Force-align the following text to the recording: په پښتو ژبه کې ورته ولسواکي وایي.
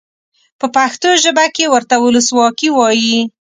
په 0.59 0.65
پښتو 0.75 1.09
ژبه 1.23 1.45
کې 1.55 1.65
ورته 1.73 1.95
ولسواکي 1.99 2.69
وایي. 2.73 3.19